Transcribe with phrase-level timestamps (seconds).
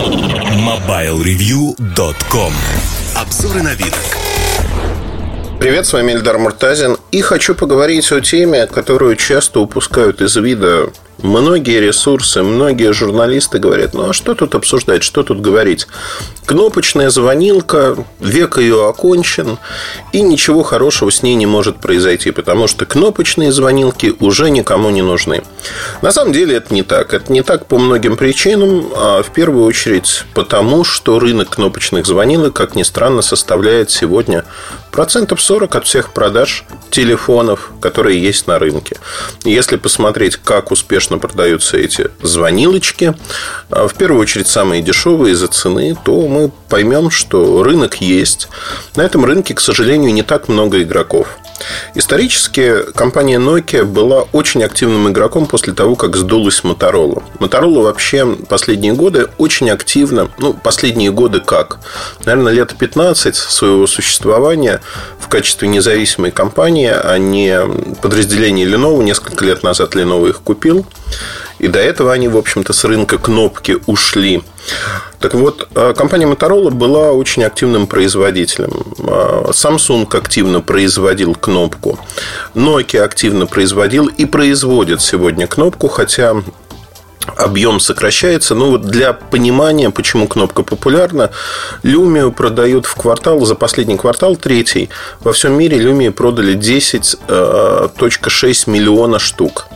[0.00, 2.52] MobileReview.com
[3.16, 3.92] Обзоры на вид.
[5.58, 6.96] Привет, с вами Эльдар Муртазин.
[7.10, 10.88] И хочу поговорить о теме, которую часто упускают из вида
[11.22, 15.86] Многие ресурсы, многие журналисты говорят, ну а что тут обсуждать, что тут говорить?
[16.46, 19.58] Кнопочная звонилка, век ее окончен,
[20.12, 25.02] и ничего хорошего с ней не может произойти, потому что кнопочные звонилки уже никому не
[25.02, 25.42] нужны.
[26.00, 27.12] На самом деле это не так.
[27.12, 32.54] Это не так по многим причинам, а в первую очередь потому, что рынок кнопочных звонилок,
[32.54, 34.44] как ни странно, составляет сегодня
[34.90, 38.96] процентов 40 от всех продаж телефонов, которые есть на рынке.
[39.44, 43.14] Если посмотреть, как успешно продаются эти звонилочки,
[43.70, 48.48] а, в первую очередь самые дешевые из-за цены, то мы поймем, что рынок есть.
[48.96, 51.39] На этом рынке, к сожалению, не так много игроков.
[51.94, 57.22] Исторически компания Nokia была очень активным игроком после того, как сдулась Motorola.
[57.38, 61.80] Motorola вообще последние годы очень активно, ну, последние годы как?
[62.24, 64.80] Наверное, лет 15 своего существования
[65.18, 67.60] в качестве независимой компании, а не
[68.00, 69.02] подразделение Lenovo.
[69.02, 70.86] Несколько лет назад Lenovo их купил.
[71.58, 74.42] И до этого они, в общем-то, с рынка кнопки ушли.
[75.18, 78.70] Так вот, а, компания Motorola была очень активным производителем.
[78.98, 81.98] А, Samsung активно производил кнопку.
[82.54, 86.42] Nokia активно производил и производит сегодня кнопку, хотя
[87.36, 88.54] объем сокращается.
[88.54, 91.30] Ну, вот для понимания, почему кнопка популярна,
[91.82, 94.88] Lumia продают в квартал, за последний квартал, третий,
[95.20, 99.66] во всем мире Lumia продали 10,6 а, миллиона штук.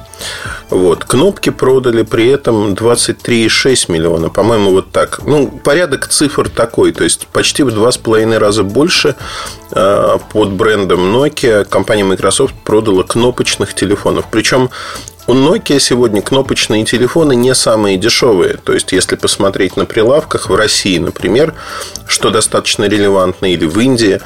[0.70, 1.04] Вот.
[1.04, 4.28] Кнопки продали при этом 23,6 миллиона.
[4.28, 5.20] По-моему, вот так.
[5.24, 6.92] Ну, порядок цифр такой.
[6.92, 9.16] То есть, почти в два с половиной раза больше
[9.70, 14.26] э, под брендом Nokia компания Microsoft продала кнопочных телефонов.
[14.30, 14.70] Причем
[15.26, 18.58] у Nokia сегодня кнопочные телефоны не самые дешевые.
[18.62, 21.54] То есть, если посмотреть на прилавках в России, например,
[22.06, 24.20] что достаточно релевантно, или в Индии,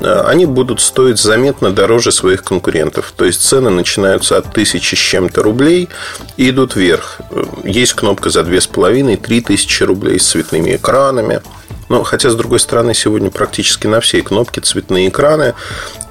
[0.00, 3.12] э, они будут стоить заметно дороже своих конкурентов.
[3.14, 5.90] То есть, цены начинаются от тысячи с чем-то рублей
[6.38, 7.20] и идут вверх.
[7.64, 11.42] Есть кнопка за 2,5-3 тысячи рублей с цветными экранами.
[11.90, 15.54] Но, хотя, с другой стороны, сегодня практически на всей кнопке цветные экраны.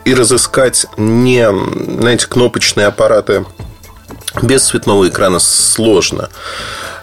[0.06, 1.50] И разыскать не,
[2.00, 3.46] знаете, кнопочные аппараты
[4.42, 6.30] без цветного экрана сложно.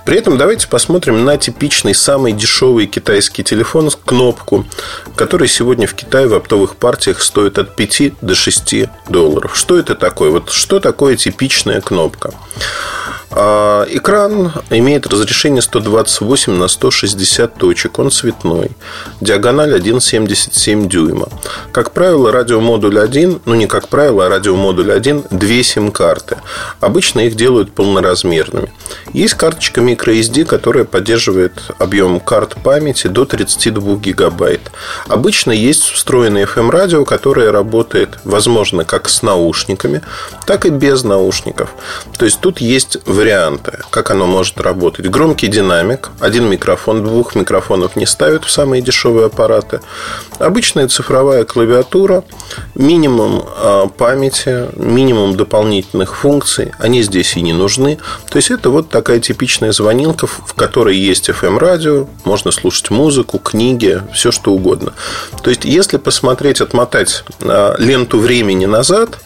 [0.04, 4.66] При этом давайте посмотрим на типичный самый дешевый китайский телефон с кнопку,
[5.16, 8.74] который сегодня в Китае в оптовых партиях стоит от 5 до 6
[9.08, 9.56] долларов.
[9.56, 10.30] Что это такое?
[10.30, 12.34] Вот что такое типичная кнопка?
[13.36, 17.98] А, экран имеет разрешение 128 на 160 точек.
[17.98, 18.70] Он цветной.
[19.20, 21.28] Диагональ 1,77 дюйма.
[21.72, 26.36] Как правило, радиомодуль 1, ну не как правило, а радиомодуль 1, две сим-карты.
[26.78, 28.72] Обычно их делают полноразмерными.
[29.12, 34.70] Есть карточка microSD, которая поддерживает объем карт памяти до 32 гигабайт.
[35.08, 40.02] Обычно есть встроенное FM-радио, которое работает, возможно, как с наушниками,
[40.46, 41.70] так и без наушников.
[42.16, 45.08] То есть тут есть варианты варианты, как оно может работать.
[45.08, 49.80] Громкий динамик, один микрофон, двух микрофонов не ставят в самые дешевые аппараты.
[50.38, 52.22] Обычная цифровая клавиатура,
[52.74, 57.98] минимум а, памяти, минимум дополнительных функций, они здесь и не нужны.
[58.28, 64.02] То есть это вот такая типичная звонилка, в которой есть FM-радио, можно слушать музыку, книги,
[64.12, 64.92] все что угодно.
[65.42, 69.18] То есть если посмотреть, отмотать а, ленту времени назад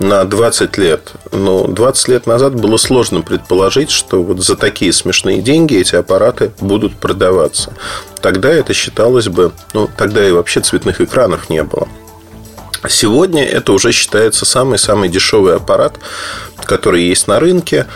[0.00, 5.42] на 20 лет, ну, 20 лет назад было сложно предположить, что вот за такие смешные
[5.42, 7.74] деньги эти аппараты будут продаваться.
[8.22, 11.86] Тогда это считалось бы, ну, тогда и вообще цветных экранов не было.
[12.88, 15.98] Сегодня это уже считается самый-самый дешевый аппарат,
[16.64, 17.86] который есть на рынке.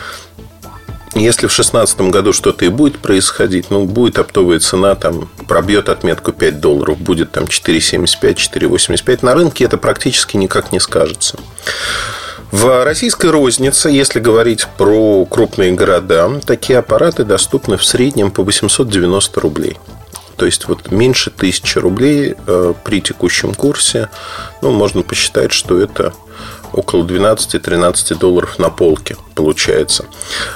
[1.15, 6.33] Если в 2016 году что-то и будет происходить, ну, будет оптовая цена, там, пробьет отметку
[6.33, 11.39] 5 долларов, будет там 4,75, 4,85, на рынке это практически никак не скажется.
[12.51, 19.39] В российской рознице, если говорить про крупные города, такие аппараты доступны в среднем по 890
[19.39, 19.77] рублей.
[20.35, 24.09] То есть вот меньше тысячи рублей э, при текущем курсе,
[24.61, 26.13] ну, можно посчитать, что это
[26.75, 30.05] около 12-13 долларов на полке получается.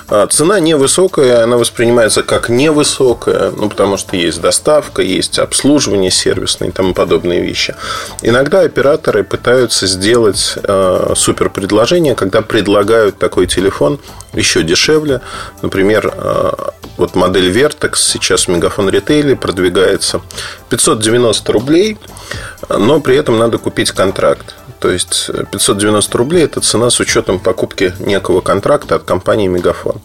[0.08, 6.70] А цена невысокая, она воспринимается как невысокая, ну, потому что есть доставка, есть обслуживание сервисное
[6.70, 7.76] и тому подобные вещи.
[8.22, 14.00] Иногда операторы пытаются сделать э, супер предложение, когда предлагают такой телефон
[14.34, 15.22] еще дешевле.
[15.62, 16.52] Например, э,
[16.98, 20.22] вот модель Vertex сейчас в Мегафон ритейле продвигается
[20.70, 21.98] 590 рублей,
[22.70, 24.56] но при этом надо купить контракт.
[24.80, 30.02] То есть 590 рублей– это цена с учетом покупки некого контракта от компании Мегафон.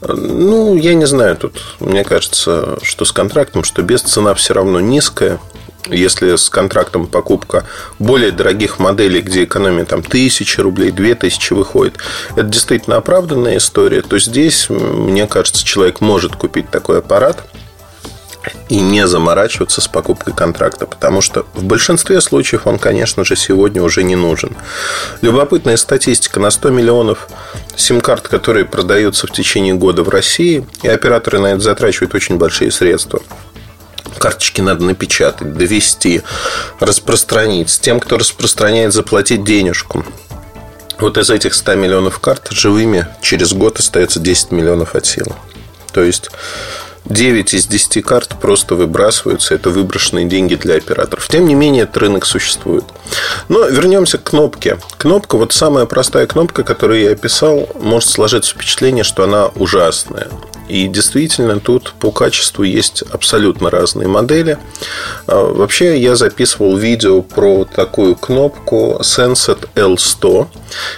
[0.00, 4.80] Ну, я не знаю, тут мне кажется, что с контрактом, что без цена все равно
[4.80, 5.38] низкая.
[5.86, 7.64] Если с контрактом покупка
[7.98, 11.96] более дорогих моделей, где экономия там тысячи рублей, две тысячи выходит,
[12.32, 17.44] это действительно оправданная история, то здесь, мне кажется, человек может купить такой аппарат–
[18.68, 23.82] и не заморачиваться с покупкой контракта, потому что в большинстве случаев он, конечно же, сегодня
[23.82, 24.56] уже не нужен.
[25.20, 27.28] Любопытная статистика на 100 миллионов
[27.76, 32.70] сим-карт, которые продаются в течение года в России, и операторы на это затрачивают очень большие
[32.70, 33.20] средства.
[34.18, 36.22] Карточки надо напечатать, довести,
[36.78, 37.70] распространить.
[37.70, 40.04] С тем, кто распространяет, заплатить денежку.
[40.98, 45.32] Вот из этих 100 миллионов карт живыми через год остается 10 миллионов от силы.
[45.92, 46.30] То есть
[47.06, 49.54] 9 из 10 карт просто выбрасываются.
[49.54, 51.28] Это выброшенные деньги для операторов.
[51.28, 52.84] Тем не менее, этот рынок существует.
[53.48, 54.78] Но вернемся к кнопке.
[54.98, 60.28] Кнопка, вот самая простая кнопка, которую я описал, может сложиться впечатление, что она ужасная.
[60.70, 64.56] И действительно, тут по качеству есть абсолютно разные модели.
[65.26, 70.46] А, вообще, я записывал видео про такую кнопку Sensat L100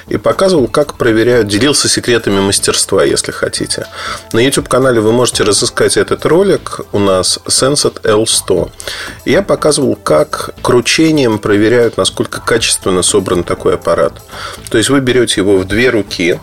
[0.08, 3.86] и показывал, как проверяют, делился секретами мастерства, если хотите.
[4.34, 8.70] На YouTube-канале вы можете разыскать этот ролик у нас Sensat L100.
[9.24, 14.20] Я показывал, как кручением проверяют, насколько качественно собран такой аппарат.
[14.68, 16.38] То есть, вы берете его в две руки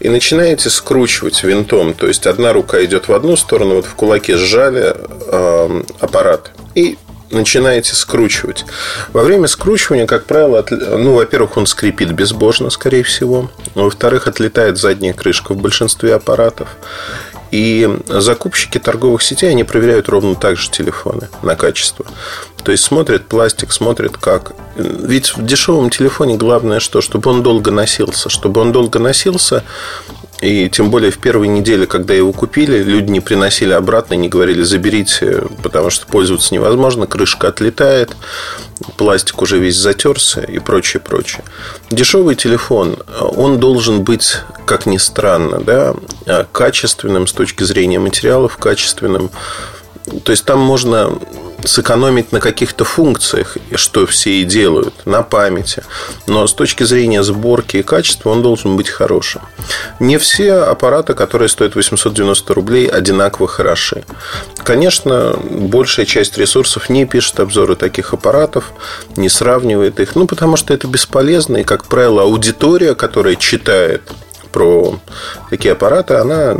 [0.00, 1.92] и начинаете скручивать винтом.
[1.92, 6.52] То есть, одна рука рука идет в одну сторону, вот в кулаке сжали э, аппарат
[6.74, 6.96] и
[7.30, 8.64] начинаете скручивать.
[9.12, 13.50] Во время скручивания, как правило, ну, во-первых, он скрипит безбожно, скорее всего.
[13.74, 16.68] Во-вторых, отлетает задняя крышка в большинстве аппаратов.
[17.50, 22.06] И закупщики торговых сетей, они проверяют ровно так же телефоны на качество.
[22.64, 24.52] То есть смотрят пластик, смотрят как.
[24.76, 27.02] Ведь в дешевом телефоне главное что?
[27.02, 28.30] Чтобы он долго носился.
[28.30, 29.64] Чтобы он долго носился,
[30.42, 34.62] и тем более в первой неделе, когда его купили, люди не приносили обратно, не говорили
[34.62, 38.16] заберите, потому что пользоваться невозможно, крышка отлетает,
[38.96, 41.44] пластик уже весь затерся и прочее, прочее.
[41.90, 45.94] Дешевый телефон, он должен быть, как ни странно, да,
[46.50, 49.30] качественным с точки зрения материалов, качественным.
[50.24, 51.20] То есть там можно
[51.64, 55.82] сэкономить на каких-то функциях, что все и делают, на памяти.
[56.26, 59.42] Но с точки зрения сборки и качества он должен быть хорошим.
[60.00, 64.04] Не все аппараты, которые стоят 890 рублей, одинаково хороши.
[64.64, 68.72] Конечно, большая часть ресурсов не пишет обзоры таких аппаратов,
[69.16, 74.02] не сравнивает их, ну, потому что это бесполезно, и, как правило, аудитория, которая читает
[74.52, 75.00] про
[75.50, 76.56] такие аппараты, она,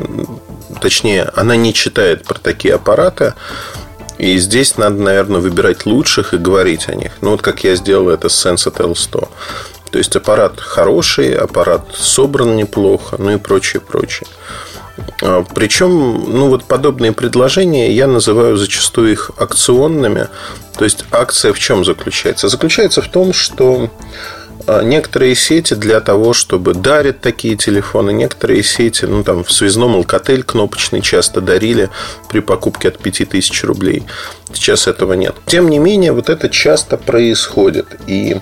[0.81, 3.35] точнее, она не читает про такие аппараты,
[4.23, 7.11] и здесь надо, наверное, выбирать лучших и говорить о них.
[7.23, 9.29] Ну, вот как я сделал это с Sensat L100.
[9.91, 14.29] То есть аппарат хороший, аппарат собран неплохо, ну и прочее, прочее.
[15.23, 20.29] А, Причем, ну вот подобные предложения я называю зачастую их акционными.
[20.79, 22.49] То есть акция в чем заключается?
[22.49, 23.91] Заключается в том, что
[24.83, 30.43] некоторые сети для того, чтобы дарят такие телефоны, некоторые сети, ну там в связном Alcatel
[30.43, 31.91] кнопочный часто дарили
[32.29, 34.05] при покупке от 5000 рублей.
[34.53, 35.35] Сейчас этого нет.
[35.47, 37.87] Тем не менее, вот это часто происходит.
[38.07, 38.37] И,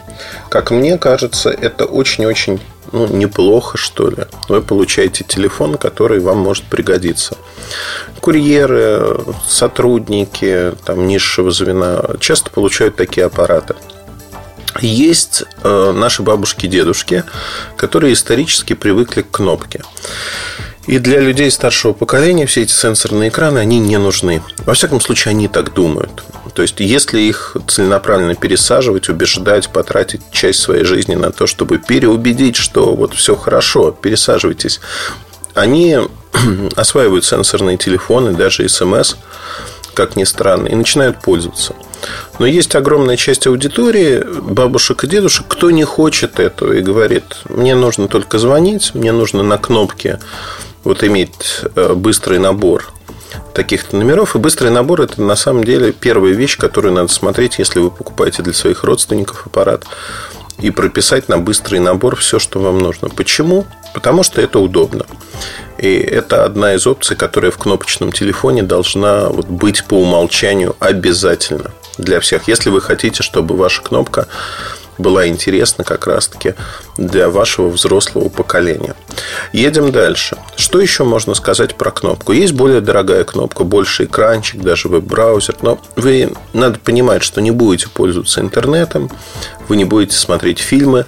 [0.49, 2.61] как мне кажется, это очень-очень
[2.93, 4.25] ну, неплохо, что ли.
[4.49, 7.37] Вы получаете телефон, который вам может пригодиться.
[8.21, 13.77] Курьеры, сотрудники там, низшего звена часто получают такие аппараты.
[14.81, 17.25] Есть э, наши бабушки и дедушки,
[17.77, 19.83] которые исторически привыкли к кнопке.
[20.87, 24.43] И для людей старшего поколения все эти сенсорные экраны, они не нужны.
[24.65, 26.25] Во всяком случае, они так думают.
[26.55, 32.57] То есть, если их целенаправленно пересаживать, убеждать, потратить часть своей жизни на то, чтобы переубедить,
[32.57, 34.81] что вот все хорошо, пересаживайтесь,
[35.55, 35.99] они
[36.77, 39.17] осваивают сенсорные телефоны, даже смс,
[39.95, 41.75] как ни странно, и начинают пользоваться.
[42.39, 47.75] Но есть огромная часть аудитории, бабушек и дедушек, кто не хочет этого и говорит, мне
[47.75, 50.19] нужно только звонить, мне нужно на кнопке
[50.85, 52.93] вот иметь э, быстрый набор
[53.55, 54.35] таких-то номеров.
[54.35, 58.43] И быстрый набор– это на самом деле первая вещь, которую надо смотреть, если вы покупаете
[58.43, 59.85] для своих родственников аппарат.
[60.59, 63.09] И прописать на быстрый набор все, что вам нужно.
[63.09, 63.67] Почему?
[63.95, 65.07] Потому что это удобно.
[65.79, 71.71] И это одна из опций, которая в кнопочном телефоне должна вот быть по умолчанию обязательно
[71.99, 72.49] для всех.
[72.49, 74.27] Если вы хотите, чтобы ваша кнопка
[75.01, 76.55] была интересна как раз-таки
[76.97, 78.95] для вашего взрослого поколения.
[79.53, 80.37] Едем дальше.
[80.57, 82.33] Что еще можно сказать про кнопку?
[82.33, 87.89] Есть более дорогая кнопка, больше экранчик, даже веб-браузер, но вы надо понимать, что не будете
[87.89, 89.11] пользоваться интернетом,
[89.69, 91.07] вы не будете смотреть фильмы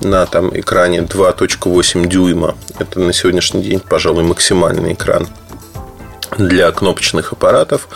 [0.00, 2.56] на там, экране 2.8 дюйма.
[2.78, 5.28] Это на сегодняшний день, пожалуй, максимальный экран
[6.38, 7.88] для кнопочных аппаратов.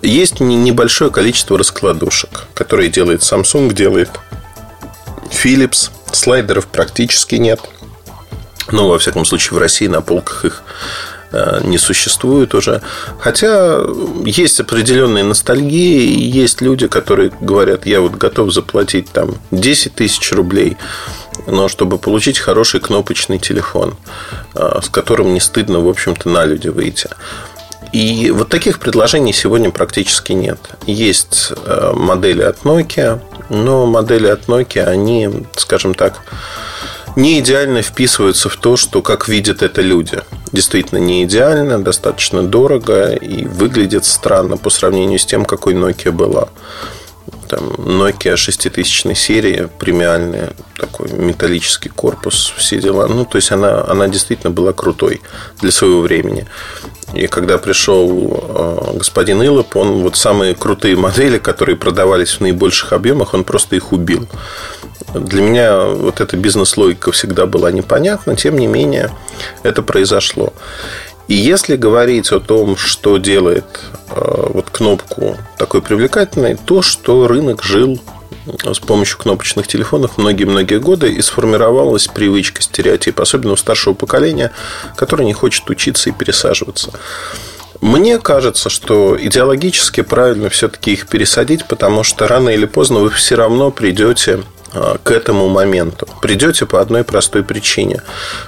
[0.00, 4.10] Есть небольшое количество раскладушек, которые делает Samsung, делает
[5.30, 5.90] Philips.
[6.12, 7.60] Слайдеров практически нет.
[8.70, 10.62] Но, во всяком случае, в России на полках их
[11.32, 12.80] э, не существует уже.
[13.18, 13.80] Хотя
[14.24, 20.32] есть определенные ностальгии, и есть люди, которые говорят, я вот готов заплатить там 10 тысяч
[20.32, 20.76] рублей,
[21.46, 23.96] но чтобы получить хороший кнопочный телефон,
[24.54, 27.08] э, с которым не стыдно, в общем-то, на люди выйти.
[27.92, 30.58] И вот таких предложений сегодня практически нет.
[30.86, 33.20] Есть э, модели от Nokia,
[33.50, 36.20] но модели от Nokia, они, скажем так,
[37.16, 40.20] не идеально вписываются в то, что как видят это люди.
[40.52, 46.48] Действительно не идеально, достаточно дорого и выглядит странно по сравнению с тем, какой Nokia была.
[47.52, 53.06] Там Nokia 6000 серии, премиальная, такой металлический корпус, все дела.
[53.08, 55.20] Ну, то есть она, она действительно была крутой
[55.60, 56.46] для своего времени.
[57.12, 62.94] И когда пришел э, господин Илоп, он вот самые крутые модели, которые продавались в наибольших
[62.94, 64.26] объемах, он просто их убил.
[65.12, 69.10] Для меня вот эта бизнес-логика всегда была непонятна, тем не менее
[69.62, 70.54] это произошло.
[71.28, 73.64] И если говорить о том, что делает
[74.10, 78.00] э, вот кнопку такой привлекательной, то, что рынок жил
[78.64, 84.50] с помощью кнопочных телефонов многие-многие годы и сформировалась привычка, стереотип, особенно у старшего поколения,
[84.96, 86.92] которое не хочет учиться и пересаживаться.
[87.80, 93.34] Мне кажется, что идеологически правильно все-таки их пересадить, потому что рано или поздно вы все
[93.34, 96.08] равно придете к этому моменту.
[96.20, 98.02] Придете по одной простой причине,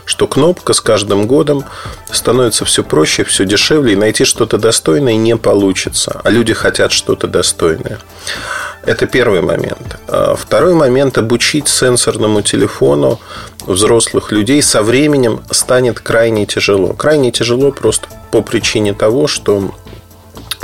[0.04, 1.64] что кнопка с каждым годом
[2.10, 7.26] становится все проще, все дешевле, и найти что-то достойное не получится, а люди хотят что-то
[7.28, 7.98] достойное.
[8.86, 9.96] Это первый момент.
[10.08, 13.18] А второй момент– обучить сенсорному телефону
[13.66, 16.92] взрослых людей со временем станет крайне тяжело.
[16.92, 19.74] Крайне тяжело просто по причине того, что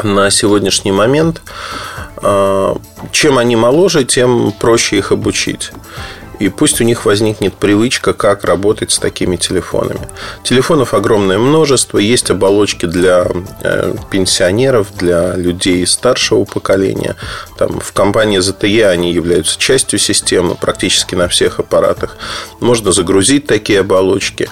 [0.02, 1.42] на сегодняшний момент
[3.12, 5.72] чем они моложе, тем проще их обучить.
[6.40, 10.00] И пусть у них возникнет привычка, как работать с такими телефонами.
[10.42, 11.98] Телефонов огромное множество.
[11.98, 13.26] Есть оболочки для
[13.62, 17.14] э, пенсионеров, для людей старшего поколения.
[17.58, 22.16] Там, в компании ZTE они являются частью системы практически на всех аппаратах.
[22.58, 24.48] Можно загрузить такие оболочки.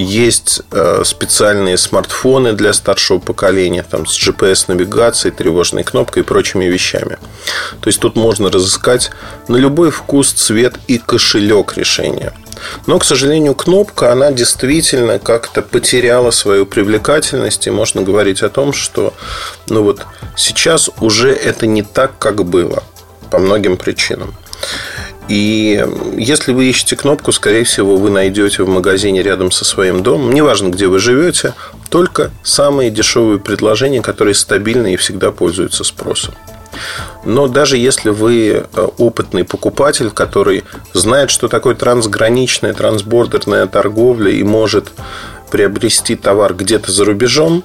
[0.00, 7.18] Есть э, специальные смартфоны для старшего поколения там, с GPS-навигацией, тревожной кнопкой и прочими вещами.
[7.80, 9.10] То есть тут можно разыскать
[9.48, 12.32] на любой вкус, цвет и кошелек решения.
[12.86, 17.66] Но, к сожалению, кнопка, она действительно как-то потеряла свою привлекательность.
[17.66, 19.14] И можно говорить о том, что
[19.68, 22.82] ну вот, сейчас уже это не так, как было.
[23.30, 24.34] По многим причинам.
[25.30, 30.32] И если вы ищете кнопку, скорее всего, вы найдете в магазине рядом со своим домом.
[30.32, 31.54] Неважно, где вы живете,
[31.88, 36.34] только самые дешевые предложения, которые стабильны и всегда пользуются спросом.
[37.24, 44.42] Но даже если вы э, опытный покупатель, который знает, что такое трансграничная, трансбордерная торговля и
[44.42, 44.90] может
[45.52, 47.62] приобрести товар где-то за рубежом,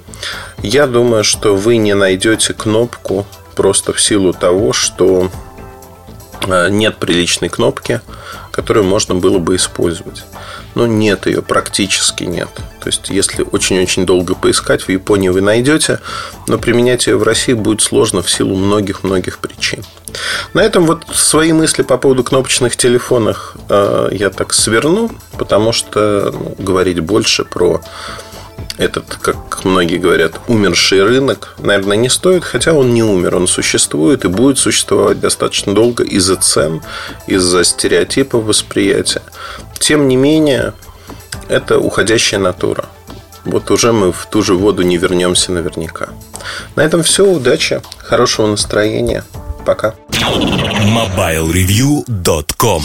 [0.61, 5.31] я думаю, что вы не найдете кнопку просто в силу того, что
[6.69, 8.01] нет приличной кнопки,
[8.51, 10.23] которую можно было бы использовать.
[10.75, 12.49] Но нет ее, практически нет.
[12.79, 15.99] То есть, если очень-очень долго поискать, в Японии вы найдете,
[16.47, 19.83] но применять ее в России будет сложно в силу многих-многих причин.
[20.53, 26.31] На этом вот свои мысли по поводу кнопочных телефонов э, я так сверну, потому что
[26.31, 27.81] ну, говорить больше про
[28.77, 34.25] этот, как многие говорят, умерший рынок, наверное, не стоит, хотя он не умер, он существует
[34.25, 36.81] и будет существовать достаточно долго из-за цен,
[37.27, 39.21] из-за стереотипов восприятия.
[39.79, 40.73] Тем не менее,
[41.47, 42.85] это уходящая натура.
[43.45, 46.09] Вот уже мы в ту же воду не вернемся наверняка.
[46.75, 47.23] На этом все.
[47.25, 49.23] Удачи, хорошего настроения.
[49.65, 49.93] Пока.
[50.09, 52.81] MobileReview.com